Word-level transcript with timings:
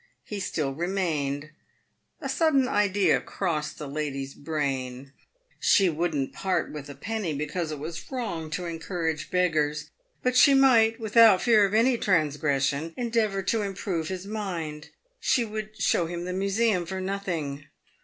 He 0.23 0.39
still 0.39 0.73
remained. 0.73 1.51
A 2.21 2.27
sudden 2.27 2.67
idea 2.67 3.21
crossed 3.21 3.77
the 3.77 3.87
lady's 3.87 4.33
brain. 4.33 5.13
She 5.59 5.89
wouldn't 5.89 6.33
part 6.33 6.71
with 6.73 6.89
a 6.89 6.95
penny, 6.95 7.33
be 7.35 7.45
cause 7.45 7.71
it 7.71 7.77
was 7.77 8.11
wrong 8.11 8.49
to 8.49 8.65
encourage 8.65 9.29
beggars; 9.29 9.91
but 10.23 10.35
she 10.35 10.55
might, 10.55 10.99
without 10.99 11.43
fear 11.43 11.65
of 11.67 11.75
any 11.75 11.99
transgression, 11.99 12.95
endeavour 12.97 13.43
to 13.43 13.61
improve 13.61 14.07
his 14.07 14.25
mind. 14.25 14.89
She 15.19 15.45
would 15.45 15.79
show 15.79 16.07
him 16.07 16.25
the 16.25 16.33
museum 16.33 16.87
for 16.87 16.99
nothing. 16.99 17.67